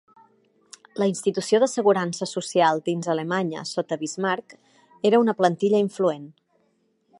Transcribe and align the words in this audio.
La 1.01 1.07
institució 1.09 1.59
d'assegurança 1.63 2.27
social 2.31 2.81
dins 2.89 3.11
Alemanya 3.15 3.63
sota 3.73 3.99
Bismarck 4.05 4.57
era 5.11 5.23
una 5.27 5.39
plantilla 5.43 5.83
influent. 5.89 6.25